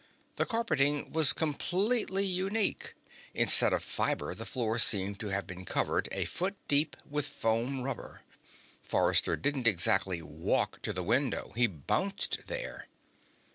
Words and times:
The 0.37 0.47
carpeting 0.47 1.11
was 1.13 1.31
completely 1.31 2.25
unique. 2.25 2.95
Instead 3.35 3.71
of 3.71 3.83
fiber, 3.83 4.33
the 4.33 4.47
floor 4.47 4.79
seemed 4.79 5.19
to 5.19 5.27
have 5.27 5.45
been 5.45 5.63
covered 5.63 6.09
a 6.11 6.25
foot 6.25 6.55
deep 6.67 6.97
with 7.07 7.27
foam 7.27 7.83
rubber. 7.83 8.21
Forrester 8.81 9.35
didn't 9.35 9.67
exactly 9.67 10.19
walk 10.23 10.81
to 10.81 10.91
the 10.91 11.03
window; 11.03 11.53
he 11.55 11.67
bounced 11.67 12.47
there. 12.47 12.87